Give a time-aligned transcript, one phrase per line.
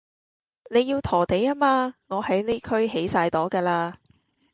[0.71, 3.99] 你要陀地吖嘛，我喺呢區起曬朵㗎啦